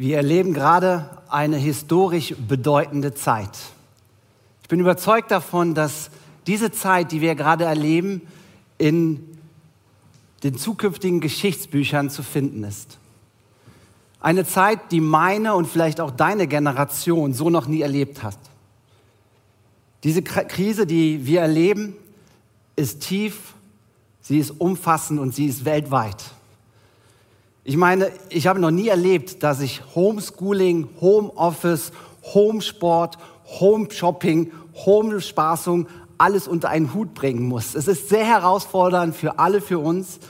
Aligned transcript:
Wir 0.00 0.16
erleben 0.16 0.54
gerade 0.54 1.10
eine 1.28 1.58
historisch 1.58 2.34
bedeutende 2.48 3.12
Zeit. 3.12 3.50
Ich 4.62 4.68
bin 4.68 4.80
überzeugt 4.80 5.30
davon, 5.30 5.74
dass 5.74 6.10
diese 6.46 6.70
Zeit, 6.72 7.12
die 7.12 7.20
wir 7.20 7.34
gerade 7.34 7.64
erleben, 7.64 8.22
in 8.78 9.38
den 10.42 10.56
zukünftigen 10.56 11.20
Geschichtsbüchern 11.20 12.08
zu 12.08 12.22
finden 12.22 12.64
ist. 12.64 12.96
Eine 14.20 14.46
Zeit, 14.46 14.90
die 14.90 15.02
meine 15.02 15.54
und 15.54 15.66
vielleicht 15.66 16.00
auch 16.00 16.12
deine 16.12 16.46
Generation 16.46 17.34
so 17.34 17.50
noch 17.50 17.66
nie 17.66 17.82
erlebt 17.82 18.22
hat. 18.22 18.38
Diese 20.02 20.22
Krise, 20.22 20.86
die 20.86 21.26
wir 21.26 21.42
erleben, 21.42 21.94
ist 22.74 23.00
tief, 23.00 23.52
sie 24.22 24.38
ist 24.38 24.52
umfassend 24.62 25.20
und 25.20 25.34
sie 25.34 25.44
ist 25.44 25.66
weltweit. 25.66 26.16
Ich 27.62 27.76
meine, 27.76 28.10
ich 28.30 28.46
habe 28.46 28.58
noch 28.58 28.70
nie 28.70 28.88
erlebt, 28.88 29.42
dass 29.42 29.60
ich 29.60 29.82
Homeschooling, 29.94 30.88
Homeoffice, 31.00 31.92
Homesport, 32.34 33.18
Homeshopping, 33.60 34.52
Homespaßung 34.74 35.86
alles 36.16 36.48
unter 36.48 36.68
einen 36.68 36.94
Hut 36.94 37.14
bringen 37.14 37.46
muss. 37.46 37.74
Es 37.74 37.88
ist 37.88 38.08
sehr 38.08 38.24
herausfordernd 38.24 39.14
für 39.14 39.38
alle, 39.38 39.60
für 39.60 39.78
uns. 39.78 40.20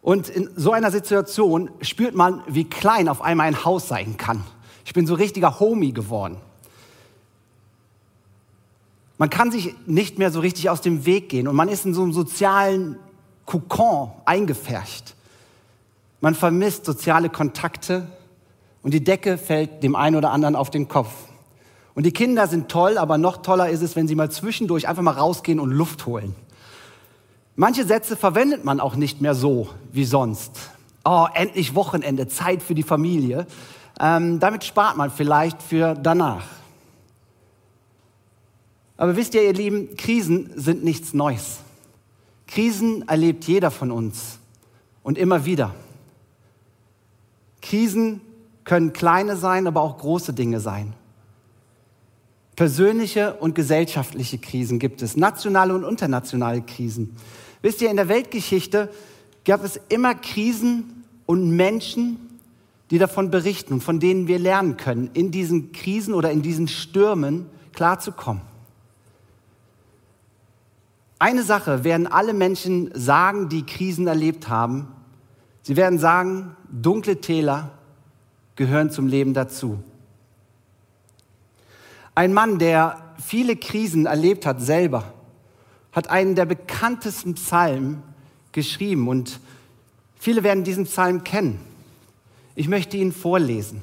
Und 0.00 0.28
in 0.28 0.50
so 0.56 0.72
einer 0.72 0.90
Situation 0.90 1.70
spürt 1.80 2.14
man, 2.14 2.42
wie 2.46 2.64
klein 2.64 3.08
auf 3.08 3.22
einmal 3.22 3.46
ein 3.46 3.64
Haus 3.64 3.88
sein 3.88 4.16
kann. 4.16 4.42
Ich 4.84 4.92
bin 4.92 5.06
so 5.06 5.14
richtiger 5.14 5.60
Homie 5.60 5.92
geworden. 5.92 6.36
Man 9.18 9.30
kann 9.30 9.52
sich 9.52 9.74
nicht 9.86 10.18
mehr 10.18 10.32
so 10.32 10.40
richtig 10.40 10.68
aus 10.68 10.80
dem 10.80 11.06
Weg 11.06 11.28
gehen 11.28 11.46
und 11.46 11.54
man 11.54 11.68
ist 11.68 11.86
in 11.86 11.94
so 11.94 12.02
einem 12.02 12.12
sozialen 12.12 12.98
Kokon 13.46 14.10
eingefärcht. 14.24 15.14
Man 16.22 16.36
vermisst 16.36 16.84
soziale 16.84 17.30
Kontakte 17.30 18.06
und 18.82 18.94
die 18.94 19.02
Decke 19.02 19.36
fällt 19.36 19.82
dem 19.82 19.96
einen 19.96 20.14
oder 20.14 20.30
anderen 20.30 20.54
auf 20.54 20.70
den 20.70 20.86
Kopf. 20.86 21.10
Und 21.94 22.06
die 22.06 22.12
Kinder 22.12 22.46
sind 22.46 22.68
toll, 22.68 22.96
aber 22.96 23.18
noch 23.18 23.38
toller 23.38 23.68
ist 23.68 23.82
es, 23.82 23.96
wenn 23.96 24.06
sie 24.06 24.14
mal 24.14 24.30
zwischendurch 24.30 24.86
einfach 24.86 25.02
mal 25.02 25.10
rausgehen 25.10 25.58
und 25.58 25.72
Luft 25.72 26.06
holen. 26.06 26.36
Manche 27.56 27.84
Sätze 27.84 28.16
verwendet 28.16 28.64
man 28.64 28.78
auch 28.78 28.94
nicht 28.94 29.20
mehr 29.20 29.34
so 29.34 29.68
wie 29.90 30.04
sonst. 30.04 30.52
Oh, 31.04 31.26
endlich 31.34 31.74
Wochenende, 31.74 32.28
Zeit 32.28 32.62
für 32.62 32.76
die 32.76 32.84
Familie. 32.84 33.48
Ähm, 33.98 34.38
damit 34.38 34.62
spart 34.62 34.96
man 34.96 35.10
vielleicht 35.10 35.60
für 35.60 35.94
danach. 35.94 36.44
Aber 38.96 39.16
wisst 39.16 39.34
ihr, 39.34 39.42
ihr 39.42 39.54
Lieben, 39.54 39.96
Krisen 39.96 40.52
sind 40.54 40.84
nichts 40.84 41.14
Neues. 41.14 41.58
Krisen 42.46 43.08
erlebt 43.08 43.42
jeder 43.42 43.72
von 43.72 43.90
uns 43.90 44.38
und 45.02 45.18
immer 45.18 45.44
wieder. 45.44 45.74
Krisen 47.62 48.20
können 48.64 48.92
kleine 48.92 49.36
sein, 49.36 49.66
aber 49.66 49.80
auch 49.80 49.98
große 49.98 50.34
Dinge 50.34 50.60
sein. 50.60 50.94
Persönliche 52.56 53.34
und 53.34 53.54
gesellschaftliche 53.54 54.38
Krisen 54.38 54.78
gibt 54.78 55.00
es, 55.00 55.16
nationale 55.16 55.74
und 55.74 55.84
internationale 55.84 56.60
Krisen. 56.60 57.16
Wisst 57.62 57.80
ihr, 57.80 57.90
in 57.90 57.96
der 57.96 58.08
Weltgeschichte 58.08 58.90
gab 59.44 59.64
es 59.64 59.80
immer 59.88 60.14
Krisen 60.14 61.04
und 61.24 61.56
Menschen, 61.56 62.18
die 62.90 62.98
davon 62.98 63.30
berichten 63.30 63.74
und 63.74 63.82
von 63.82 64.00
denen 64.00 64.28
wir 64.28 64.38
lernen 64.38 64.76
können, 64.76 65.10
in 65.14 65.30
diesen 65.30 65.72
Krisen 65.72 66.12
oder 66.12 66.30
in 66.30 66.42
diesen 66.42 66.68
Stürmen 66.68 67.46
klarzukommen. 67.72 68.42
Eine 71.18 71.42
Sache 71.42 71.84
werden 71.84 72.06
alle 72.06 72.34
Menschen 72.34 72.90
sagen, 72.94 73.48
die 73.48 73.64
Krisen 73.64 74.08
erlebt 74.08 74.48
haben, 74.48 74.88
Sie 75.62 75.76
werden 75.76 75.98
sagen, 75.98 76.56
dunkle 76.70 77.20
Täler 77.20 77.70
gehören 78.56 78.90
zum 78.90 79.06
Leben 79.06 79.32
dazu. 79.32 79.82
Ein 82.14 82.34
Mann, 82.34 82.58
der 82.58 83.14
viele 83.18 83.56
Krisen 83.56 84.06
erlebt 84.06 84.44
hat 84.44 84.60
selber, 84.60 85.14
hat 85.92 86.10
einen 86.10 86.34
der 86.34 86.46
bekanntesten 86.46 87.34
Psalmen 87.34 88.02
geschrieben 88.50 89.08
und 89.08 89.40
viele 90.16 90.42
werden 90.42 90.64
diesen 90.64 90.84
Psalm 90.84 91.24
kennen. 91.24 91.60
Ich 92.54 92.68
möchte 92.68 92.96
ihn 92.96 93.12
vorlesen. 93.12 93.82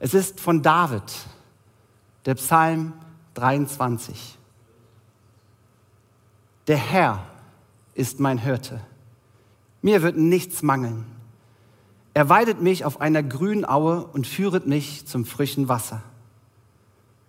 Es 0.00 0.14
ist 0.14 0.40
von 0.40 0.62
David, 0.62 1.02
der 2.24 2.34
Psalm 2.34 2.92
23. 3.34 4.36
Der 6.66 6.76
Herr 6.76 7.24
ist 7.94 8.20
mein 8.20 8.38
Hirte. 8.38 8.80
Mir 9.82 10.02
wird 10.02 10.16
nichts 10.16 10.62
mangeln. 10.62 11.04
Er 12.14 12.28
weidet 12.28 12.60
mich 12.60 12.84
auf 12.84 13.00
einer 13.00 13.22
grünen 13.22 13.64
Aue 13.64 14.04
und 14.06 14.26
führet 14.26 14.66
mich 14.66 15.06
zum 15.06 15.24
frischen 15.24 15.68
Wasser. 15.68 16.02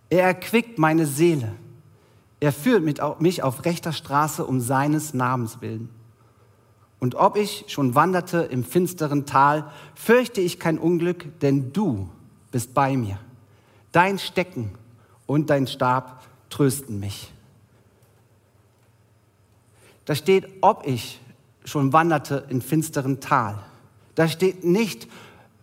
Er 0.09 0.23
erquickt 0.23 0.79
meine 0.79 1.05
Seele. 1.05 1.51
Er 2.39 2.51
führt 2.51 2.83
mich 3.21 3.43
auf 3.43 3.65
rechter 3.65 3.93
Straße 3.93 4.45
um 4.45 4.61
seines 4.61 5.13
Namens 5.13 5.61
willen. 5.61 5.89
Und 6.99 7.15
ob 7.15 7.37
ich 7.37 7.65
schon 7.67 7.95
wanderte 7.95 8.39
im 8.39 8.63
finsteren 8.63 9.25
Tal, 9.25 9.71
fürchte 9.95 10.41
ich 10.41 10.59
kein 10.59 10.77
Unglück, 10.77 11.39
denn 11.39 11.71
du 11.71 12.09
bist 12.51 12.73
bei 12.73 12.97
mir. 12.97 13.19
Dein 13.91 14.19
Stecken 14.19 14.71
und 15.25 15.49
dein 15.49 15.67
Stab 15.67 16.25
trösten 16.49 16.99
mich. 16.99 17.31
Da 20.05 20.15
steht, 20.15 20.47
ob 20.61 20.87
ich 20.87 21.21
schon 21.69 21.93
wanderte 21.93 22.45
in 22.49 22.61
finsteren 22.61 23.19
Tal. 23.19 23.59
Da 24.15 24.27
steht 24.27 24.63
nicht, 24.63 25.07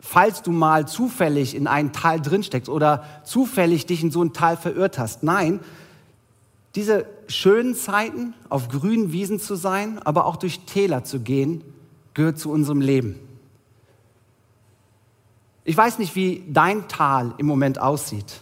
falls 0.00 0.42
du 0.42 0.52
mal 0.52 0.86
zufällig 0.86 1.54
in 1.54 1.66
ein 1.66 1.92
Tal 1.92 2.20
drinsteckst 2.20 2.68
oder 2.68 3.04
zufällig 3.24 3.86
dich 3.86 4.02
in 4.02 4.10
so 4.10 4.22
ein 4.22 4.32
Tal 4.32 4.56
verirrt 4.56 4.98
hast. 4.98 5.22
Nein, 5.22 5.60
diese 6.74 7.06
schönen 7.26 7.74
Zeiten, 7.74 8.34
auf 8.48 8.68
grünen 8.68 9.10
Wiesen 9.12 9.40
zu 9.40 9.56
sein, 9.56 9.98
aber 10.04 10.26
auch 10.26 10.36
durch 10.36 10.60
Täler 10.60 11.04
zu 11.04 11.20
gehen, 11.20 11.64
gehört 12.14 12.38
zu 12.38 12.50
unserem 12.50 12.80
Leben. 12.80 13.18
Ich 15.64 15.76
weiß 15.76 15.98
nicht, 15.98 16.14
wie 16.14 16.44
dein 16.48 16.86
Tal 16.86 17.34
im 17.38 17.46
Moment 17.46 17.80
aussieht. 17.80 18.40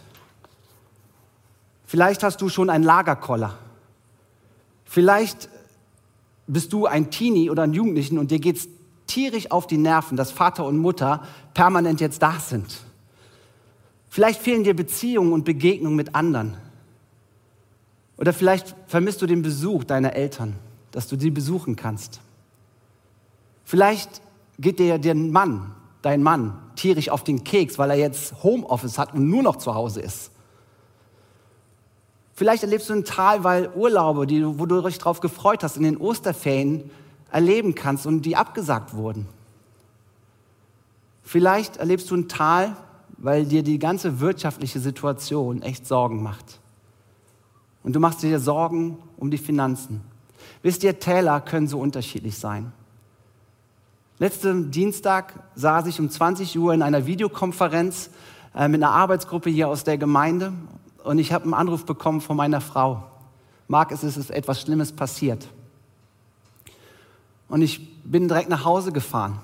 Vielleicht 1.85 2.23
hast 2.23 2.41
du 2.41 2.49
schon 2.49 2.69
einen 2.69 2.83
Lagerkoller. 2.83 3.57
Vielleicht 4.85 5.49
bist 6.47 6.73
du 6.73 6.85
ein 6.85 7.11
Teenie 7.11 7.49
oder 7.49 7.63
ein 7.63 7.73
Jugendlichen 7.73 8.17
und 8.17 8.31
dir 8.31 8.39
geht's 8.39 8.67
tierisch 9.07 9.51
auf 9.51 9.67
die 9.67 9.77
Nerven, 9.77 10.17
dass 10.17 10.31
Vater 10.31 10.65
und 10.65 10.77
Mutter 10.77 11.23
permanent 11.53 12.01
jetzt 12.01 12.21
da 12.21 12.39
sind. 12.39 12.81
Vielleicht 14.09 14.41
fehlen 14.41 14.63
dir 14.63 14.75
Beziehungen 14.75 15.33
und 15.33 15.43
Begegnungen 15.43 15.95
mit 15.95 16.15
anderen. 16.15 16.57
Oder 18.17 18.33
vielleicht 18.33 18.75
vermisst 18.87 19.21
du 19.21 19.25
den 19.25 19.41
Besuch 19.41 19.83
deiner 19.83 20.13
Eltern, 20.13 20.55
dass 20.91 21.07
du 21.07 21.19
sie 21.19 21.31
besuchen 21.31 21.75
kannst. 21.75 22.21
Vielleicht 23.65 24.21
geht 24.57 24.79
dir 24.79 24.99
der 24.99 25.15
Mann, 25.15 25.75
dein 26.01 26.23
Mann, 26.23 26.57
tierisch 26.75 27.09
auf 27.09 27.23
den 27.23 27.43
Keks, 27.43 27.77
weil 27.77 27.89
er 27.89 27.97
jetzt 27.97 28.43
Homeoffice 28.43 28.97
hat 28.97 29.13
und 29.13 29.27
nur 29.29 29.43
noch 29.43 29.57
zu 29.57 29.75
Hause 29.75 30.01
ist. 30.01 30.31
Vielleicht 32.37 32.63
erlebst 32.63 32.89
du 32.89 32.93
ein 32.93 33.05
Tal, 33.05 33.45
weil 33.45 33.69
Urlaube, 33.73 34.27
die, 34.27 34.45
wo 34.59 34.65
du 34.65 34.81
dich 34.81 34.97
darauf 34.97 35.21
gefreut 35.21 35.63
hast, 35.63 35.77
in 35.77 35.83
den 35.83 35.97
Osterferien 35.97 36.91
erleben 37.31 37.75
kannst 37.75 38.05
und 38.05 38.23
die 38.23 38.35
abgesagt 38.35 38.93
wurden. 38.93 39.25
Vielleicht 41.23 41.77
erlebst 41.77 42.11
du 42.11 42.15
ein 42.15 42.27
Tal, 42.27 42.75
weil 43.17 43.45
dir 43.45 43.63
die 43.63 43.79
ganze 43.79 44.19
wirtschaftliche 44.19 44.81
Situation 44.81 45.61
echt 45.61 45.87
Sorgen 45.87 46.21
macht. 46.21 46.59
Und 47.83 47.95
du 47.95 48.01
machst 48.01 48.21
dir 48.21 48.39
Sorgen 48.39 48.97
um 49.15 49.31
die 49.31 49.37
Finanzen. 49.37 50.01
Wisst 50.61 50.83
ihr, 50.83 50.99
Täler 50.99 51.39
können 51.39 51.69
so 51.69 51.79
unterschiedlich 51.79 52.37
sein. 52.37 52.73
Letzten 54.19 54.71
Dienstag 54.71 55.41
saß 55.55 55.87
ich 55.87 55.99
um 56.01 56.09
20 56.09 56.57
Uhr 56.59 56.73
in 56.73 56.81
einer 56.81 57.05
Videokonferenz 57.05 58.09
äh, 58.53 58.67
mit 58.67 58.83
einer 58.83 58.91
Arbeitsgruppe 58.91 59.49
hier 59.49 59.69
aus 59.69 59.85
der 59.85 59.97
Gemeinde 59.97 60.51
und 61.05 61.19
ich 61.19 61.31
habe 61.31 61.45
einen 61.45 61.53
Anruf 61.53 61.85
bekommen 61.85 62.19
von 62.19 62.35
meiner 62.35 62.61
Frau. 62.61 63.03
Marc, 63.67 63.91
es 63.91 64.03
ist 64.03 64.29
etwas 64.31 64.61
Schlimmes 64.61 64.91
passiert. 64.91 65.47
Und 67.47 67.61
ich 67.61 68.03
bin 68.03 68.27
direkt 68.27 68.49
nach 68.49 68.65
Hause 68.65 68.91
gefahren. 68.91 69.39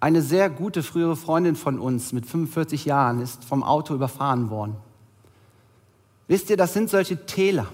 Eine 0.00 0.22
sehr 0.22 0.48
gute 0.48 0.82
frühere 0.82 1.16
Freundin 1.16 1.56
von 1.56 1.78
uns 1.78 2.12
mit 2.12 2.24
45 2.24 2.86
Jahren 2.86 3.20
ist 3.20 3.44
vom 3.44 3.62
Auto 3.62 3.94
überfahren 3.94 4.48
worden. 4.48 4.76
Wisst 6.26 6.48
ihr, 6.48 6.56
das 6.56 6.72
sind 6.72 6.88
solche 6.88 7.26
Täler. 7.26 7.66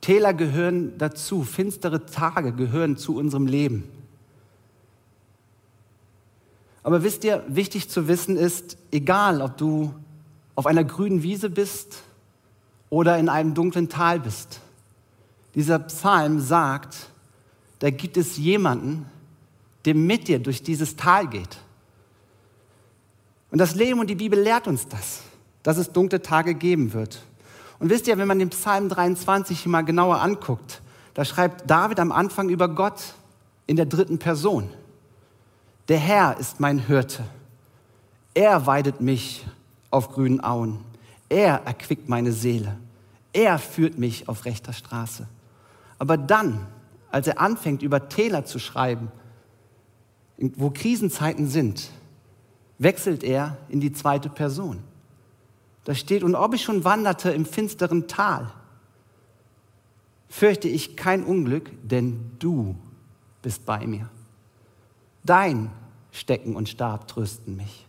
Täler 0.00 0.32
gehören 0.32 0.96
dazu, 0.98 1.42
finstere 1.42 2.06
Tage 2.06 2.52
gehören 2.52 2.96
zu 2.96 3.16
unserem 3.16 3.46
Leben. 3.46 3.82
Aber 6.84 7.02
wisst 7.02 7.24
ihr, 7.24 7.42
wichtig 7.48 7.90
zu 7.90 8.06
wissen 8.06 8.36
ist, 8.36 8.78
egal 8.92 9.42
ob 9.42 9.56
du 9.56 9.92
auf 10.56 10.66
einer 10.66 10.82
grünen 10.82 11.22
Wiese 11.22 11.50
bist 11.50 12.02
oder 12.90 13.18
in 13.18 13.28
einem 13.28 13.54
dunklen 13.54 13.88
Tal 13.88 14.18
bist. 14.18 14.60
Dieser 15.54 15.78
Psalm 15.78 16.40
sagt, 16.40 17.10
da 17.78 17.90
gibt 17.90 18.16
es 18.16 18.36
jemanden, 18.36 19.06
der 19.84 19.94
mit 19.94 20.28
dir 20.28 20.38
durch 20.40 20.62
dieses 20.62 20.96
Tal 20.96 21.28
geht. 21.28 21.58
Und 23.50 23.58
das 23.58 23.74
Leben 23.74 24.00
und 24.00 24.08
die 24.08 24.16
Bibel 24.16 24.40
lehrt 24.40 24.66
uns 24.66 24.88
das, 24.88 25.20
dass 25.62 25.78
es 25.78 25.92
dunkle 25.92 26.20
Tage 26.20 26.54
geben 26.54 26.92
wird. 26.92 27.22
Und 27.78 27.90
wisst 27.90 28.08
ihr, 28.08 28.18
wenn 28.18 28.28
man 28.28 28.38
den 28.38 28.50
Psalm 28.50 28.88
23 28.88 29.66
mal 29.66 29.82
genauer 29.82 30.20
anguckt, 30.20 30.80
da 31.14 31.24
schreibt 31.24 31.70
David 31.70 32.00
am 32.00 32.12
Anfang 32.12 32.48
über 32.48 32.68
Gott 32.68 33.14
in 33.66 33.76
der 33.76 33.86
dritten 33.86 34.18
Person. 34.18 34.70
Der 35.88 35.98
Herr 35.98 36.36
ist 36.38 36.60
mein 36.60 36.78
Hirte. 36.78 37.24
Er 38.34 38.66
weidet 38.66 39.00
mich 39.00 39.46
auf 39.90 40.10
grünen 40.10 40.42
Auen. 40.42 40.78
Er 41.28 41.62
erquickt 41.64 42.08
meine 42.08 42.32
Seele. 42.32 42.76
Er 43.32 43.58
führt 43.58 43.98
mich 43.98 44.28
auf 44.28 44.44
rechter 44.44 44.72
Straße. 44.72 45.26
Aber 45.98 46.16
dann, 46.16 46.66
als 47.10 47.26
er 47.26 47.40
anfängt, 47.40 47.82
über 47.82 48.08
Täler 48.08 48.44
zu 48.44 48.58
schreiben, 48.58 49.10
wo 50.38 50.70
Krisenzeiten 50.70 51.48
sind, 51.48 51.90
wechselt 52.78 53.24
er 53.24 53.56
in 53.68 53.80
die 53.80 53.92
zweite 53.92 54.28
Person. 54.28 54.82
Da 55.84 55.94
steht, 55.94 56.22
und 56.22 56.34
ob 56.34 56.54
ich 56.54 56.62
schon 56.62 56.84
wanderte 56.84 57.30
im 57.30 57.46
finsteren 57.46 58.08
Tal, 58.08 58.52
fürchte 60.28 60.68
ich 60.68 60.96
kein 60.96 61.24
Unglück, 61.24 61.70
denn 61.82 62.32
du 62.38 62.76
bist 63.40 63.64
bei 63.64 63.86
mir. 63.86 64.08
Dein 65.24 65.70
Stecken 66.10 66.56
und 66.56 66.68
Stab 66.68 67.08
trösten 67.08 67.56
mich. 67.56 67.85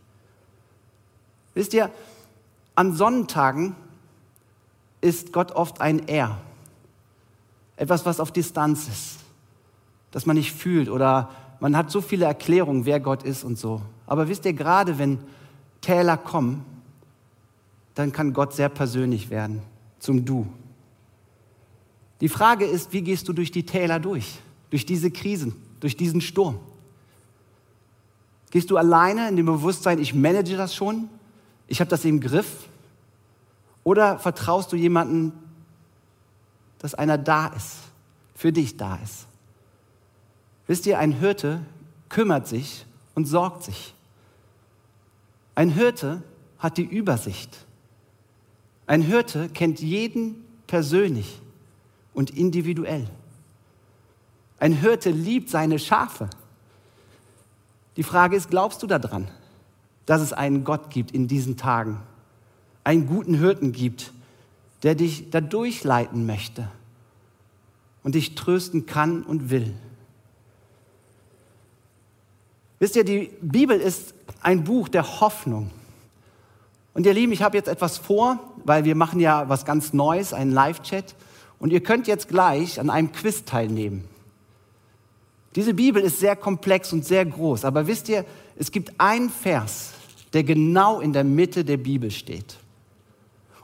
Wisst 1.58 1.74
ihr, 1.74 1.90
an 2.76 2.96
Sonnentagen 2.96 3.76
ist 5.02 5.34
Gott 5.34 5.54
oft 5.54 5.82
ein 5.82 6.08
Er. 6.08 6.40
Etwas, 7.78 8.06
was 8.06 8.20
auf 8.20 8.32
Distanz 8.32 8.88
ist, 8.88 9.18
das 10.12 10.28
man 10.28 10.36
nicht 10.36 10.54
fühlt 10.54 10.88
oder 10.88 11.32
man 11.60 11.76
hat 11.76 11.90
so 11.90 12.00
viele 12.00 12.26
Erklärungen, 12.26 12.86
wer 12.86 13.00
Gott 13.00 13.24
ist 13.24 13.44
und 13.44 13.58
so. 13.58 13.82
Aber 14.06 14.30
wisst 14.30 14.46
ihr, 14.46 14.54
gerade 14.54 15.00
wenn 15.00 15.18
Täler 15.82 16.16
kommen, 16.16 16.64
dann 17.96 18.12
kann 18.12 18.34
Gott 18.34 18.54
sehr 18.54 18.70
persönlich 18.70 19.32
werden, 19.32 19.64
zum 19.98 20.26
Du. 20.26 20.46
Die 22.22 22.30
Frage 22.30 22.66
ist, 22.66 22.94
wie 22.94 23.02
gehst 23.02 23.28
du 23.28 23.34
durch 23.34 23.50
die 23.50 23.66
Täler 23.66 24.00
durch, 24.00 24.38
durch 24.70 24.86
diese 24.86 25.10
Krisen, 25.10 25.56
durch 25.80 25.98
diesen 25.98 26.22
Sturm? 26.22 26.60
Gehst 28.52 28.70
du 28.70 28.78
alleine 28.78 29.28
in 29.30 29.38
dem 29.38 29.48
Bewusstsein, 29.48 29.98
ich 29.98 30.14
manage 30.14 30.56
das 30.56 30.76
schon, 30.76 31.10
ich 31.68 31.80
habe 31.80 31.90
das 31.90 32.06
im 32.06 32.20
Griff? 32.20 32.68
Oder 33.84 34.20
vertraust 34.20 34.72
du 34.72 34.76
jemandem, 34.76 35.32
dass 36.80 36.94
einer 36.94 37.18
da 37.18 37.48
ist, 37.48 37.78
für 38.36 38.52
dich 38.52 38.78
da 38.78 38.96
ist? 38.98 39.28
Wisst 40.68 40.86
ihr, 40.86 41.00
ein 41.00 41.14
Hirte 41.14 41.62
kümmert 42.10 42.48
sich 42.48 42.86
und 43.16 43.26
sorgt 43.26 43.64
sich. 43.64 43.94
Ein 45.56 45.70
Hirte 45.70 46.22
hat 46.60 46.78
die 46.78 46.84
Übersicht. 46.84 47.66
Ein 48.86 49.02
Hirte 49.02 49.50
kennt 49.50 49.80
jeden 49.80 50.44
persönlich 50.68 51.42
und 52.14 52.32
individuell. 52.32 53.08
Ein 54.60 54.74
Hirte 54.74 55.10
liebt 55.10 55.50
seine 55.50 55.80
Schafe. 55.80 56.30
Die 57.96 58.04
Frage 58.04 58.36
ist, 58.36 58.50
glaubst 58.50 58.84
du 58.84 58.88
daran, 58.88 59.28
dass 60.08 60.22
es 60.22 60.34
einen 60.34 60.64
Gott 60.64 60.90
gibt 60.90 61.12
in 61.12 61.28
diesen 61.28 61.58
Tagen? 61.58 62.00
Einen 62.84 63.06
guten 63.06 63.36
Hirten 63.36 63.72
gibt, 63.74 64.12
der 64.82 64.96
dich 64.96 65.30
da 65.30 65.42
durchleiten 65.42 66.26
möchte 66.26 66.68
und 68.04 68.16
dich 68.16 68.34
trösten 68.34 68.88
kann 68.88 69.22
und 69.22 69.52
will. 69.52 69.76
Wisst 72.80 72.96
ihr, 72.96 73.04
die 73.04 73.32
Bibel 73.42 73.80
ist 73.80 74.14
ein 74.42 74.64
Buch 74.64 74.88
der 74.88 75.20
Hoffnung. 75.20 75.72
Und 76.94 77.06
ihr 77.06 77.14
Lieben, 77.14 77.32
ich 77.32 77.42
habe 77.42 77.58
jetzt 77.58 77.68
etwas 77.68 77.98
vor, 77.98 78.40
weil 78.64 78.86
wir 78.86 78.96
machen 78.96 79.20
ja 79.20 79.50
was 79.50 79.66
ganz 79.66 79.94
Neues, 79.94 80.34
einen 80.34 80.52
Live-Chat. 80.52 81.16
Und 81.60 81.72
ihr 81.72 81.82
könnt 81.82 82.08
jetzt 82.08 82.28
gleich 82.28 82.80
an 82.80 82.90
einem 82.90 83.12
Quiz 83.12 83.46
teilnehmen. 83.46 84.08
Diese 85.56 85.74
Bibel 85.74 86.02
ist 86.04 86.20
sehr 86.20 86.36
komplex 86.36 86.94
und 86.94 87.04
sehr 87.04 87.26
groß, 87.26 87.66
aber 87.66 87.88
wisst 87.88 88.10
ihr, 88.10 88.26
es 88.58 88.72
gibt 88.72 89.00
einen 89.00 89.32
Vers, 89.32 89.94
der 90.34 90.44
genau 90.44 91.00
in 91.00 91.14
der 91.14 91.24
Mitte 91.24 91.64
der 91.64 91.78
Bibel 91.78 92.12
steht. 92.12 92.58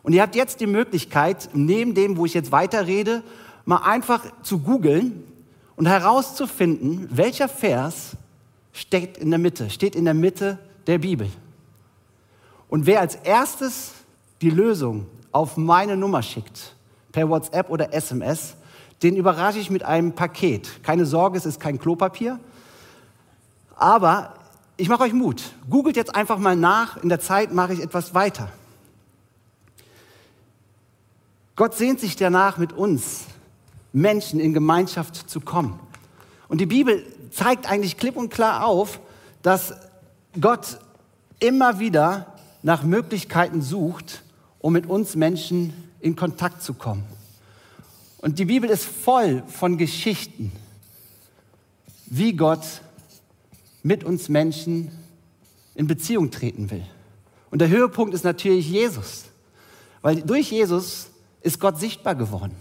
Und 0.02 0.14
ihr 0.14 0.22
habt 0.22 0.36
jetzt 0.36 0.60
die 0.60 0.68
Möglichkeit, 0.68 1.50
neben 1.54 1.94
dem, 1.94 2.18
wo 2.18 2.26
ich 2.26 2.34
jetzt 2.34 2.52
weiterrede, 2.52 3.24
mal 3.66 3.78
einfach 3.78 4.26
zu 4.42 4.60
googeln 4.60 5.24
und 5.76 5.88
herauszufinden, 5.88 7.08
welcher 7.12 7.48
Vers 7.48 8.18
steht 8.74 9.18
in 9.18 9.30
der 9.30 9.40
Mitte, 9.40 9.70
steht 9.70 9.96
in 9.96 10.06
der 10.06 10.14
Mitte 10.14 10.60
der 10.88 10.98
Bibel. 10.98 11.30
Und 12.68 12.86
wer 12.86 13.00
als 13.00 13.16
erstes 13.16 13.94
die 14.42 14.50
Lösung 14.50 15.06
auf 15.32 15.58
meine 15.58 15.96
Nummer 15.96 16.22
schickt, 16.22 16.76
per 17.12 17.30
WhatsApp 17.30 17.70
oder 17.70 17.94
SMS, 17.94 18.56
den 19.02 19.16
überrasche 19.16 19.60
ich 19.60 19.70
mit 19.70 19.84
einem 19.84 20.14
Paket. 20.14 20.84
Keine 20.84 21.06
Sorge, 21.06 21.38
es 21.38 21.46
ist 21.46 21.60
kein 21.60 21.78
Klopapier. 21.78 22.40
Aber 23.76 24.34
ich 24.78 24.90
mache 24.90 25.04
euch 25.04 25.14
Mut. 25.14 25.44
Googelt 25.70 25.96
jetzt 25.96 26.16
einfach 26.16 26.38
mal 26.38 26.56
nach. 26.56 26.98
In 26.98 27.10
der 27.10 27.20
Zeit 27.20 27.54
mache 27.54 27.74
ich 27.74 27.82
etwas 27.82 28.14
weiter. 28.14 28.52
Gott 31.56 31.76
sehnt 31.76 32.00
sich 32.00 32.16
danach, 32.16 32.58
mit 32.58 32.74
uns 32.74 33.26
Menschen 33.92 34.40
in 34.40 34.54
Gemeinschaft 34.54 35.30
zu 35.30 35.40
kommen. 35.40 35.80
Und 36.48 36.60
die 36.60 36.66
Bibel 36.66 37.06
zeigt 37.32 37.70
eigentlich 37.70 37.98
klipp 37.98 38.16
und 38.16 38.30
klar 38.30 38.66
auf, 38.66 39.00
dass 39.44 39.76
Gott 40.40 40.80
immer 41.40 41.80
wieder 41.80 42.34
nach 42.64 42.84
Möglichkeiten 42.84 43.62
sucht, 43.62 44.24
um 44.60 44.74
mit 44.74 44.88
uns 44.88 45.16
Menschen 45.16 45.74
in 46.00 46.16
Kontakt 46.16 46.64
zu 46.64 46.74
kommen. 46.74 47.04
Und 48.18 48.40
die 48.40 48.46
Bibel 48.46 48.70
ist 48.70 48.86
voll 48.86 49.44
von 49.48 49.78
Geschichten, 49.78 50.52
wie 52.06 52.34
Gott 52.34 52.82
mit 53.84 54.04
uns 54.04 54.30
Menschen 54.30 54.92
in 55.76 55.88
Beziehung 55.88 56.32
treten 56.32 56.72
will. 56.72 56.84
Und 57.52 57.60
der 57.60 57.70
Höhepunkt 57.70 58.14
ist 58.14 58.24
natürlich 58.24 58.70
Jesus, 58.70 59.26
weil 60.02 60.22
durch 60.22 60.50
Jesus 60.50 61.12
ist 61.42 61.60
Gott 61.60 61.80
sichtbar 61.80 62.16
geworden. 62.16 62.56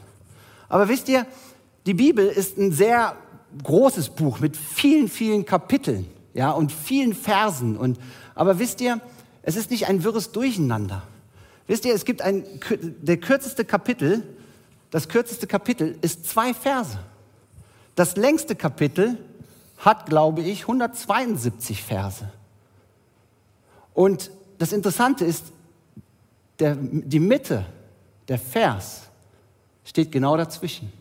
Aber 0.68 0.88
wisst 0.88 1.08
ihr, 1.08 1.26
die 1.86 1.94
Bibel 1.94 2.26
ist 2.26 2.58
ein 2.58 2.72
sehr 2.72 3.16
großes 3.62 4.10
Buch 4.10 4.40
mit 4.40 4.56
vielen, 4.56 5.08
vielen 5.08 5.44
Kapiteln, 5.44 6.06
ja, 6.34 6.50
und 6.50 6.72
vielen 6.72 7.14
Versen. 7.14 7.76
Und, 7.76 7.98
aber 8.34 8.58
wisst 8.58 8.80
ihr, 8.80 9.00
es 9.42 9.56
ist 9.56 9.70
nicht 9.70 9.88
ein 9.88 10.04
wirres 10.04 10.32
Durcheinander. 10.32 11.02
Wisst 11.66 11.84
ihr, 11.84 11.94
es 11.94 12.04
gibt 12.04 12.22
ein, 12.22 12.44
der 13.00 13.16
kürzeste 13.18 13.64
Kapitel, 13.64 14.22
das 14.90 15.08
kürzeste 15.08 15.46
Kapitel 15.46 15.96
ist 16.02 16.26
zwei 16.26 16.52
Verse. 16.52 16.98
Das 17.94 18.16
längste 18.16 18.54
Kapitel 18.54 19.18
hat, 19.82 20.06
glaube 20.06 20.42
ich, 20.42 20.62
172 20.62 21.82
Verse. 21.82 22.30
Und 23.94 24.30
das 24.58 24.72
Interessante 24.72 25.24
ist, 25.24 25.44
der, 26.58 26.76
die 26.76 27.18
Mitte, 27.18 27.66
der 28.28 28.38
Vers, 28.38 29.02
steht 29.84 30.12
genau 30.12 30.36
dazwischen. 30.36 30.92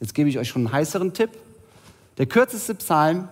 Jetzt 0.00 0.12
gebe 0.14 0.28
ich 0.28 0.38
euch 0.38 0.48
schon 0.48 0.66
einen 0.66 0.72
heißeren 0.72 1.14
Tipp. 1.14 1.30
Der 2.18 2.26
kürzeste 2.26 2.74
Psalm 2.74 3.28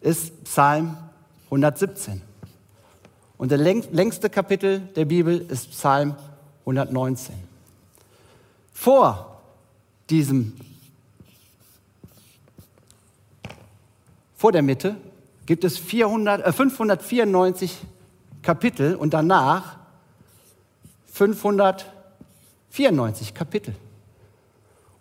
ist 0.00 0.44
Psalm 0.44 0.96
117. 1.44 2.20
Und 3.38 3.50
der 3.50 3.58
längste 3.58 4.28
Kapitel 4.30 4.80
der 4.80 5.04
Bibel 5.04 5.38
ist 5.48 5.70
Psalm 5.70 6.16
119. 6.60 7.34
Vor 8.72 9.40
diesem, 10.10 10.54
vor 14.46 14.52
der 14.52 14.62
Mitte 14.62 14.94
gibt 15.44 15.64
es 15.64 15.76
400, 15.76 16.46
äh 16.46 16.52
594 16.52 17.78
Kapitel 18.42 18.94
und 18.94 19.12
danach 19.12 19.76
594 21.06 23.34
Kapitel. 23.34 23.74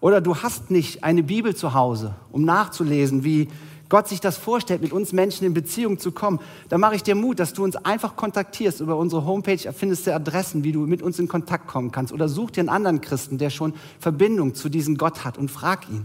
Oder 0.00 0.20
du 0.20 0.36
hast 0.36 0.70
nicht 0.70 1.04
eine 1.04 1.22
Bibel 1.22 1.54
zu 1.54 1.74
Hause, 1.74 2.14
um 2.32 2.44
nachzulesen, 2.44 3.22
wie 3.22 3.48
Gott 3.88 4.08
sich 4.08 4.20
das 4.20 4.36
vorstellt, 4.36 4.82
mit 4.82 4.92
uns 4.92 5.12
Menschen 5.12 5.46
in 5.46 5.54
Beziehung 5.54 5.98
zu 5.98 6.12
kommen, 6.12 6.40
dann 6.68 6.80
mache 6.80 6.94
ich 6.94 7.02
dir 7.02 7.14
Mut, 7.14 7.38
dass 7.38 7.54
du 7.54 7.64
uns 7.64 7.76
einfach 7.76 8.16
kontaktierst. 8.16 8.80
Über 8.80 8.96
unsere 8.96 9.24
Homepage 9.24 9.72
findest 9.72 10.06
du 10.06 10.14
Adressen, 10.14 10.62
wie 10.62 10.72
du 10.72 10.80
mit 10.80 11.00
uns 11.00 11.18
in 11.18 11.26
Kontakt 11.26 11.66
kommen 11.68 11.90
kannst. 11.90 12.12
Oder 12.12 12.28
such 12.28 12.50
dir 12.50 12.60
einen 12.60 12.68
anderen 12.68 13.00
Christen, 13.00 13.38
der 13.38 13.50
schon 13.50 13.72
Verbindung 13.98 14.54
zu 14.54 14.68
diesem 14.68 14.98
Gott 14.98 15.24
hat 15.24 15.38
und 15.38 15.50
frag 15.50 15.88
ihn. 15.88 16.04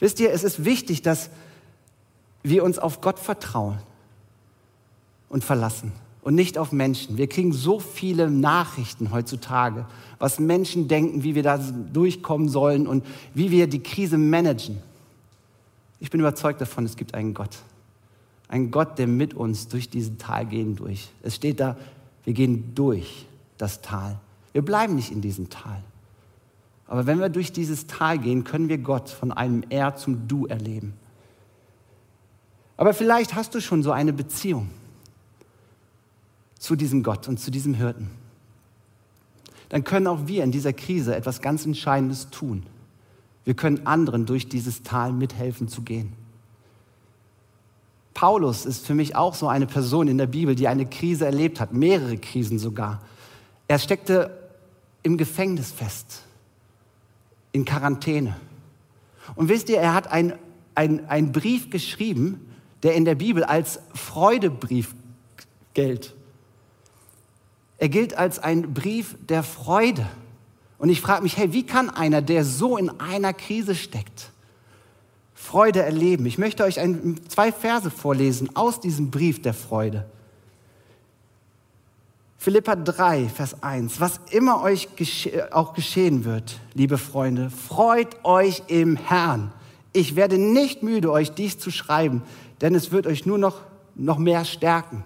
Wisst 0.00 0.20
ihr, 0.20 0.32
es 0.32 0.44
ist 0.44 0.64
wichtig, 0.64 1.00
dass 1.00 1.30
wir 2.42 2.64
uns 2.64 2.78
auf 2.78 3.00
Gott 3.00 3.18
vertrauen 3.18 3.78
und 5.28 5.44
verlassen 5.44 5.92
und 6.22 6.34
nicht 6.34 6.58
auf 6.58 6.72
Menschen. 6.72 7.16
Wir 7.16 7.28
kriegen 7.28 7.52
so 7.52 7.80
viele 7.80 8.30
Nachrichten 8.30 9.12
heutzutage, 9.12 9.86
was 10.18 10.38
Menschen 10.38 10.88
denken, 10.88 11.22
wie 11.22 11.34
wir 11.34 11.42
da 11.42 11.56
durchkommen 11.58 12.48
sollen 12.48 12.86
und 12.86 13.04
wie 13.32 13.50
wir 13.50 13.66
die 13.66 13.82
Krise 13.82 14.18
managen. 14.18 14.78
Ich 16.02 16.10
bin 16.10 16.18
überzeugt 16.18 16.60
davon, 16.60 16.84
es 16.84 16.96
gibt 16.96 17.14
einen 17.14 17.32
Gott. 17.32 17.58
Einen 18.48 18.72
Gott, 18.72 18.98
der 18.98 19.06
mit 19.06 19.34
uns 19.34 19.68
durch 19.68 19.88
diesen 19.88 20.18
Tal 20.18 20.46
gehen 20.46 20.74
durch. 20.74 21.10
Es 21.22 21.36
steht 21.36 21.60
da, 21.60 21.76
wir 22.24 22.32
gehen 22.32 22.74
durch 22.74 23.28
das 23.56 23.82
Tal. 23.82 24.18
Wir 24.50 24.62
bleiben 24.62 24.96
nicht 24.96 25.12
in 25.12 25.20
diesem 25.20 25.48
Tal. 25.48 25.80
Aber 26.88 27.06
wenn 27.06 27.20
wir 27.20 27.28
durch 27.28 27.52
dieses 27.52 27.86
Tal 27.86 28.18
gehen, 28.18 28.42
können 28.42 28.68
wir 28.68 28.78
Gott 28.78 29.10
von 29.10 29.30
einem 29.30 29.62
Er 29.68 29.94
zum 29.94 30.26
Du 30.26 30.46
erleben. 30.46 30.94
Aber 32.76 32.94
vielleicht 32.94 33.36
hast 33.36 33.54
du 33.54 33.60
schon 33.60 33.84
so 33.84 33.92
eine 33.92 34.12
Beziehung 34.12 34.70
zu 36.58 36.74
diesem 36.74 37.04
Gott 37.04 37.28
und 37.28 37.38
zu 37.38 37.52
diesem 37.52 37.74
Hirten. 37.74 38.10
Dann 39.68 39.84
können 39.84 40.08
auch 40.08 40.26
wir 40.26 40.42
in 40.42 40.50
dieser 40.50 40.72
Krise 40.72 41.14
etwas 41.14 41.40
ganz 41.40 41.64
Entscheidendes 41.64 42.28
tun. 42.30 42.66
Wir 43.44 43.54
können 43.54 43.86
anderen 43.86 44.26
durch 44.26 44.48
dieses 44.48 44.82
Tal 44.82 45.12
mithelfen 45.12 45.68
zu 45.68 45.82
gehen. 45.82 46.12
Paulus 48.14 48.66
ist 48.66 48.86
für 48.86 48.94
mich 48.94 49.16
auch 49.16 49.34
so 49.34 49.48
eine 49.48 49.66
Person 49.66 50.06
in 50.06 50.18
der 50.18 50.26
Bibel, 50.26 50.54
die 50.54 50.68
eine 50.68 50.86
Krise 50.86 51.24
erlebt 51.24 51.60
hat, 51.60 51.72
mehrere 51.72 52.18
Krisen 52.18 52.58
sogar. 52.58 53.00
Er 53.68 53.78
steckte 53.78 54.38
im 55.02 55.16
Gefängnis 55.16 55.72
fest, 55.72 56.22
in 57.52 57.64
Quarantäne. 57.64 58.36
Und 59.34 59.48
wisst 59.48 59.68
ihr, 59.68 59.78
er 59.78 59.94
hat 59.94 60.08
einen 60.08 61.32
Brief 61.32 61.70
geschrieben, 61.70 62.48
der 62.82 62.94
in 62.94 63.04
der 63.04 63.14
Bibel 63.14 63.44
als 63.44 63.80
Freudebrief 63.94 64.94
gilt. 65.74 66.14
Er 67.78 67.88
gilt 67.88 68.16
als 68.16 68.38
ein 68.38 68.74
Brief 68.74 69.16
der 69.28 69.42
Freude. 69.42 70.06
Und 70.82 70.88
ich 70.88 71.00
frage 71.00 71.22
mich, 71.22 71.36
hey, 71.36 71.52
wie 71.52 71.64
kann 71.64 71.90
einer, 71.90 72.22
der 72.22 72.44
so 72.44 72.76
in 72.76 72.90
einer 72.98 73.32
Krise 73.32 73.76
steckt, 73.76 74.32
Freude 75.32 75.80
erleben? 75.80 76.26
Ich 76.26 76.38
möchte 76.38 76.64
euch 76.64 76.80
ein, 76.80 77.20
zwei 77.28 77.52
Verse 77.52 77.88
vorlesen 77.88 78.56
aus 78.56 78.80
diesem 78.80 79.12
Brief 79.12 79.40
der 79.40 79.54
Freude. 79.54 80.10
Philippa 82.36 82.74
3, 82.74 83.28
Vers 83.28 83.62
1. 83.62 84.00
Was 84.00 84.18
immer 84.32 84.60
euch 84.60 84.96
gesche 84.96 85.54
auch 85.54 85.72
geschehen 85.74 86.24
wird, 86.24 86.58
liebe 86.74 86.98
Freunde, 86.98 87.50
freut 87.50 88.24
euch 88.24 88.64
im 88.66 88.96
Herrn. 88.96 89.52
Ich 89.92 90.16
werde 90.16 90.36
nicht 90.36 90.82
müde, 90.82 91.12
euch 91.12 91.30
dies 91.30 91.60
zu 91.60 91.70
schreiben, 91.70 92.22
denn 92.60 92.74
es 92.74 92.90
wird 92.90 93.06
euch 93.06 93.24
nur 93.24 93.38
noch, 93.38 93.60
noch 93.94 94.18
mehr 94.18 94.44
stärken. 94.44 95.04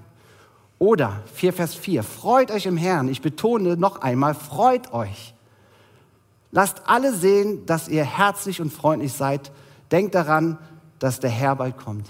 Oder 0.79 1.23
4 1.35 1.53
Vers 1.53 1.75
4, 1.75 2.03
freut 2.03 2.51
euch 2.51 2.65
im 2.65 2.79
Herrn. 2.79 3.09
Ich 3.09 3.21
betone 3.21 3.77
noch 3.77 4.01
einmal, 4.01 4.35
freut 4.35 4.95
euch. 4.95 5.35
Lasst 6.57 6.89
alle 6.89 7.13
sehen, 7.13 7.67
dass 7.67 7.87
ihr 7.87 8.03
herzlich 8.03 8.63
und 8.63 8.73
freundlich 8.73 9.13
seid. 9.13 9.53
Denkt 9.91 10.15
daran, 10.15 10.57
dass 10.99 11.21
der 11.21 11.29
Herr 11.29 11.55
bald 11.55 11.77
kommt. 11.77 12.09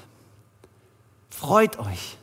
Freut 1.30 1.80
euch. 1.80 2.16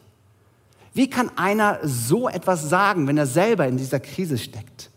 Wie 0.94 1.10
kann 1.10 1.38
einer 1.38 1.80
so 1.84 2.30
etwas 2.30 2.70
sagen, 2.70 3.08
wenn 3.08 3.18
er 3.18 3.26
selber 3.26 3.68
in 3.68 3.76
dieser 3.76 4.00
Krise 4.00 4.38
steckt? 4.38 4.90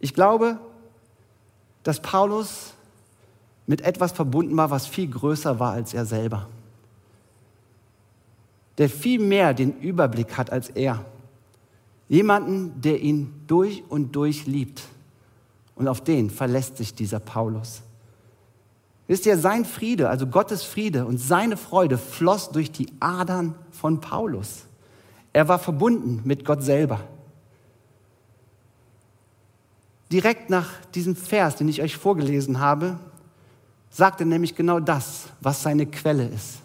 Ich 0.00 0.12
glaube, 0.12 0.58
dass 1.82 2.02
Paulus 2.02 2.74
mit 3.66 3.80
etwas 3.80 4.12
verbunden 4.12 4.54
war, 4.58 4.70
was 4.70 4.86
viel 4.86 5.08
größer 5.08 5.60
war 5.60 5.72
als 5.72 5.94
er 5.94 6.04
selber. 6.04 6.46
Der 8.76 8.90
viel 8.90 9.18
mehr 9.18 9.54
den 9.54 9.80
Überblick 9.80 10.36
hat 10.36 10.52
als 10.52 10.68
er. 10.68 11.06
Jemanden, 12.06 12.82
der 12.82 13.00
ihn 13.00 13.32
durch 13.46 13.82
und 13.88 14.14
durch 14.14 14.44
liebt 14.44 14.82
und 15.80 15.88
auf 15.88 16.02
den 16.02 16.30
verlässt 16.30 16.76
sich 16.76 16.94
dieser 16.94 17.18
Paulus. 17.18 17.80
Wisst 19.08 19.26
ihr, 19.26 19.38
sein 19.38 19.64
Friede, 19.64 20.08
also 20.08 20.26
Gottes 20.26 20.62
Friede 20.62 21.04
und 21.06 21.18
seine 21.18 21.56
Freude 21.56 21.98
floss 21.98 22.50
durch 22.50 22.70
die 22.70 22.86
Adern 23.00 23.56
von 23.72 24.00
Paulus. 24.00 24.66
Er 25.32 25.48
war 25.48 25.58
verbunden 25.58 26.20
mit 26.24 26.44
Gott 26.44 26.62
selber. 26.62 27.00
Direkt 30.12 30.50
nach 30.50 30.68
diesem 30.94 31.16
Vers, 31.16 31.56
den 31.56 31.68
ich 31.68 31.82
euch 31.82 31.96
vorgelesen 31.96 32.60
habe, 32.60 32.98
sagt 33.90 34.20
er 34.20 34.26
nämlich 34.26 34.54
genau 34.54 34.80
das, 34.80 35.28
was 35.40 35.62
seine 35.62 35.86
Quelle 35.86 36.28
ist. 36.28 36.58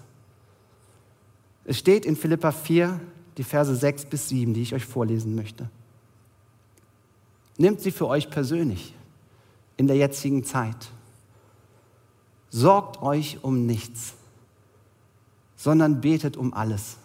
Es 1.63 1.79
steht 1.79 2.05
in 2.05 2.15
Philippa 2.15 2.51
4, 2.51 2.99
die 3.37 3.43
Verse 3.43 3.75
6 3.75 4.05
bis 4.05 4.29
7, 4.29 4.53
die 4.53 4.61
ich 4.61 4.75
euch 4.75 4.85
vorlesen 4.85 5.35
möchte. 5.35 5.69
Nehmt 7.57 7.81
sie 7.81 7.91
für 7.91 8.07
euch 8.07 8.29
persönlich 8.29 8.93
in 9.77 9.87
der 9.87 9.97
jetzigen 9.97 10.43
Zeit. 10.43 10.91
Sorgt 12.49 13.01
euch 13.01 13.39
um 13.41 13.65
nichts, 13.65 14.13
sondern 15.55 16.01
betet 16.01 16.37
um 16.37 16.53
alles. 16.53 16.97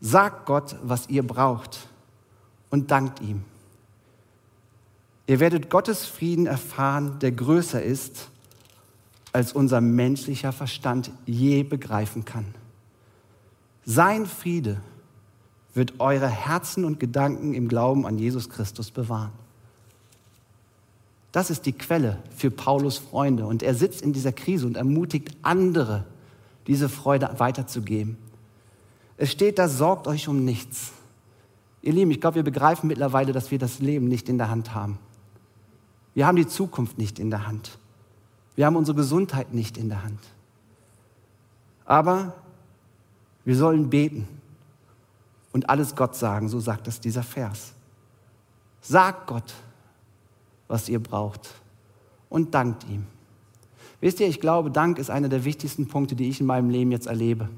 Sagt 0.00 0.46
Gott, 0.46 0.76
was 0.82 1.08
ihr 1.08 1.26
braucht 1.26 1.88
und 2.70 2.90
dankt 2.90 3.20
ihm. 3.20 3.44
Ihr 5.26 5.38
werdet 5.38 5.70
Gottes 5.70 6.06
Frieden 6.06 6.46
erfahren, 6.46 7.18
der 7.20 7.32
größer 7.32 7.82
ist, 7.82 8.30
als 9.32 9.52
unser 9.52 9.80
menschlicher 9.80 10.52
Verstand 10.52 11.12
je 11.26 11.62
begreifen 11.62 12.24
kann. 12.24 12.46
Sein 13.84 14.26
Friede 14.26 14.80
wird 15.74 16.00
eure 16.00 16.28
Herzen 16.28 16.84
und 16.84 16.98
Gedanken 16.98 17.54
im 17.54 17.68
Glauben 17.68 18.06
an 18.06 18.18
Jesus 18.18 18.48
Christus 18.48 18.90
bewahren. 18.90 19.32
Das 21.32 21.50
ist 21.50 21.66
die 21.66 21.72
Quelle 21.72 22.18
für 22.36 22.50
Paulus 22.50 22.98
Freunde. 22.98 23.46
Und 23.46 23.62
er 23.62 23.74
sitzt 23.74 24.02
in 24.02 24.12
dieser 24.12 24.32
Krise 24.32 24.66
und 24.66 24.76
ermutigt 24.76 25.36
andere, 25.42 26.04
diese 26.66 26.88
Freude 26.88 27.30
weiterzugeben. 27.38 28.16
Es 29.16 29.30
steht 29.30 29.58
da, 29.58 29.68
sorgt 29.68 30.06
euch 30.06 30.28
um 30.28 30.44
nichts. 30.44 30.92
Ihr 31.82 31.92
Lieben, 31.92 32.10
ich 32.10 32.20
glaube, 32.20 32.36
wir 32.36 32.42
begreifen 32.42 32.88
mittlerweile, 32.88 33.32
dass 33.32 33.50
wir 33.50 33.58
das 33.58 33.78
Leben 33.78 34.08
nicht 34.08 34.28
in 34.28 34.38
der 34.38 34.50
Hand 34.50 34.74
haben. 34.74 34.98
Wir 36.14 36.26
haben 36.26 36.36
die 36.36 36.46
Zukunft 36.46 36.98
nicht 36.98 37.18
in 37.18 37.30
der 37.30 37.46
Hand. 37.46 37.78
Wir 38.56 38.66
haben 38.66 38.76
unsere 38.76 38.96
Gesundheit 38.96 39.54
nicht 39.54 39.78
in 39.78 39.88
der 39.88 40.02
Hand. 40.02 40.18
Aber 41.84 42.34
wir 43.44 43.56
sollen 43.56 43.90
beten. 43.90 44.28
und 45.52 45.68
alles 45.68 45.96
Gott 45.96 46.14
sagen, 46.14 46.48
so 46.48 46.60
sagt 46.60 46.86
es 46.86 47.00
dieser 47.00 47.24
Vers. 47.24 47.72
Sagt 48.80 49.26
Gott, 49.26 49.52
was 50.70 50.88
ihr 50.88 51.00
braucht 51.00 51.50
und 52.28 52.54
dankt 52.54 52.88
ihm. 52.88 53.06
Wisst 54.00 54.20
ihr, 54.20 54.28
ich 54.28 54.40
glaube, 54.40 54.70
Dank 54.70 54.98
ist 54.98 55.10
einer 55.10 55.28
der 55.28 55.44
wichtigsten 55.44 55.88
Punkte, 55.88 56.14
die 56.14 56.28
ich 56.28 56.40
in 56.40 56.46
meinem 56.46 56.70
Leben 56.70 56.90
jetzt 56.90 57.06
erlebe. 57.06 57.50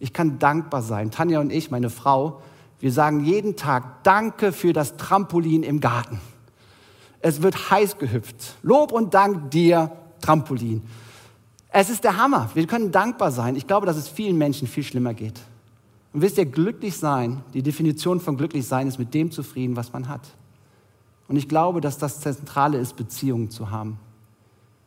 Ich 0.00 0.12
kann 0.12 0.38
dankbar 0.38 0.82
sein. 0.82 1.10
Tanja 1.10 1.40
und 1.40 1.52
ich, 1.52 1.70
meine 1.70 1.90
Frau, 1.90 2.40
wir 2.80 2.92
sagen 2.92 3.24
jeden 3.24 3.56
Tag 3.56 4.02
Danke 4.02 4.52
für 4.52 4.72
das 4.72 4.96
Trampolin 4.96 5.62
im 5.62 5.80
Garten. 5.80 6.20
Es 7.20 7.42
wird 7.42 7.70
heiß 7.70 7.98
gehüpft. 7.98 8.56
Lob 8.62 8.92
und 8.92 9.14
Dank 9.14 9.50
dir, 9.50 9.92
Trampolin. 10.20 10.82
Es 11.70 11.90
ist 11.90 12.04
der 12.04 12.16
Hammer. 12.16 12.50
Wir 12.54 12.66
können 12.66 12.90
dankbar 12.90 13.30
sein. 13.30 13.54
Ich 13.56 13.66
glaube, 13.66 13.86
dass 13.86 13.96
es 13.96 14.08
vielen 14.08 14.38
Menschen 14.38 14.66
viel 14.66 14.84
schlimmer 14.84 15.14
geht. 15.14 15.40
Und 16.12 16.22
wisst 16.22 16.38
ihr, 16.38 16.46
glücklich 16.46 16.96
sein, 16.96 17.42
die 17.52 17.62
Definition 17.62 18.20
von 18.20 18.36
glücklich 18.36 18.66
sein 18.66 18.86
ist 18.88 18.98
mit 18.98 19.12
dem 19.12 19.30
zufrieden, 19.30 19.76
was 19.76 19.92
man 19.92 20.08
hat. 20.08 20.22
Und 21.28 21.36
ich 21.36 21.48
glaube, 21.48 21.80
dass 21.80 21.98
das 21.98 22.20
Zentrale 22.20 22.78
ist, 22.78 22.96
Beziehungen 22.96 23.50
zu 23.50 23.70
haben. 23.70 24.00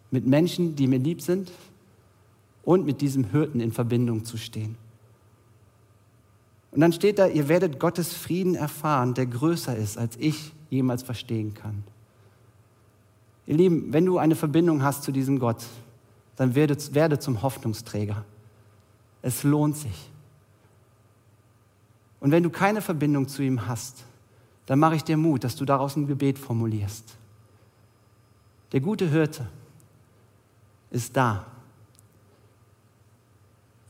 Mit 0.09 0.25
Menschen, 0.25 0.75
die 0.75 0.87
mir 0.87 0.99
lieb 0.99 1.21
sind 1.21 1.51
und 2.63 2.85
mit 2.85 2.99
diesem 3.01 3.25
Hirten 3.25 3.59
in 3.59 3.71
Verbindung 3.71 4.25
zu 4.25 4.37
stehen. 4.37 4.75
Und 6.71 6.81
dann 6.81 6.93
steht 6.93 7.19
da, 7.19 7.27
ihr 7.27 7.47
werdet 7.47 7.79
Gottes 7.79 8.13
Frieden 8.13 8.55
erfahren, 8.55 9.13
der 9.13 9.25
größer 9.25 9.75
ist, 9.75 9.97
als 9.97 10.15
ich 10.17 10.53
jemals 10.69 11.03
verstehen 11.03 11.53
kann. 11.53 11.83
Ihr 13.45 13.57
Lieben, 13.57 13.91
wenn 13.91 14.05
du 14.05 14.17
eine 14.17 14.35
Verbindung 14.35 14.81
hast 14.81 15.03
zu 15.03 15.11
diesem 15.11 15.37
Gott, 15.37 15.63
dann 16.37 16.55
werde, 16.55 16.77
werde 16.93 17.19
zum 17.19 17.41
Hoffnungsträger. 17.41 18.23
Es 19.21 19.43
lohnt 19.43 19.75
sich. 19.75 20.09
Und 22.19 22.31
wenn 22.31 22.43
du 22.43 22.49
keine 22.49 22.81
Verbindung 22.81 23.27
zu 23.27 23.41
ihm 23.41 23.67
hast, 23.67 24.05
dann 24.65 24.79
mache 24.79 24.95
ich 24.95 25.03
dir 25.03 25.17
Mut, 25.17 25.43
dass 25.43 25.55
du 25.55 25.65
daraus 25.65 25.95
ein 25.95 26.07
Gebet 26.07 26.37
formulierst. 26.39 27.15
Der 28.71 28.79
gute 28.79 29.09
Hirte 29.09 29.47
ist 30.91 31.15
da. 31.17 31.45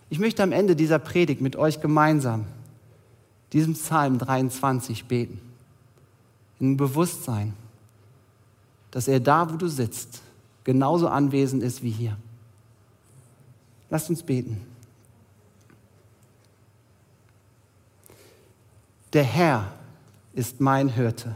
Ich 0.10 0.20
möchte 0.20 0.44
am 0.44 0.52
Ende 0.52 0.76
dieser 0.76 1.00
Predigt 1.00 1.42
mit 1.42 1.56
euch 1.56 1.82
gemeinsam 1.82 2.46
diesem 3.54 3.74
Psalm 3.74 4.18
23 4.18 5.06
beten. 5.06 5.40
In 6.60 6.78
Bewusstsein, 6.78 7.54
dass 8.92 9.08
er 9.08 9.20
da, 9.20 9.52
wo 9.52 9.58
du 9.58 9.68
sitzt, 9.68 10.22
genauso 10.64 11.08
anwesend 11.08 11.64
ist 11.64 11.84
wie 11.84 11.92
hier. 11.92 12.18
Lasst 13.90 14.10
uns 14.10 14.24
beten. 14.24 14.62
Der 19.14 19.24
Herr 19.24 19.74
ist 20.34 20.62
mein 20.62 20.88
Hirte. 20.88 21.36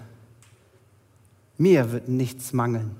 Mir 1.57 1.91
wird 1.91 2.09
nichts 2.09 2.53
mangeln. 2.53 2.95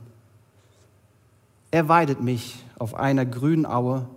Er 1.72 1.90
weidet 1.90 2.22
mich 2.22 2.64
auf 2.80 2.96
einer 2.96 3.25
grünen 3.25 3.66
Aue 3.66 4.08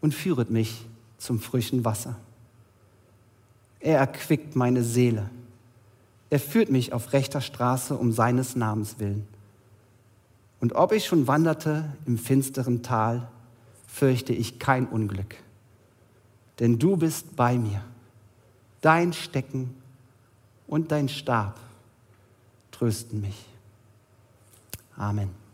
und 0.00 0.14
führet 0.14 0.50
mich 0.50 0.86
zum 1.18 1.40
frischen 1.40 1.84
Wasser. 1.84 2.16
Er 3.80 3.98
erquickt 3.98 4.56
meine 4.56 4.82
Seele. 4.82 5.28
Er 6.30 6.40
führt 6.40 6.70
mich 6.70 6.92
auf 6.92 7.12
rechter 7.12 7.40
Straße 7.40 7.96
um 7.96 8.12
seines 8.12 8.56
Namens 8.56 8.98
willen. 8.98 9.26
Und 10.60 10.74
ob 10.74 10.92
ich 10.92 11.06
schon 11.06 11.26
wanderte 11.26 11.84
im 12.06 12.18
finsteren 12.18 12.82
Tal, 12.82 13.28
fürchte 13.86 14.32
ich 14.32 14.58
kein 14.58 14.86
Unglück. 14.86 15.36
Denn 16.58 16.78
du 16.78 16.96
bist 16.96 17.36
bei 17.36 17.58
mir. 17.58 17.82
Dein 18.80 19.12
Stecken 19.12 19.74
und 20.66 20.90
dein 20.90 21.08
Stab 21.08 21.58
trösten 22.70 23.20
mich. 23.20 23.46
Amen. 24.96 25.45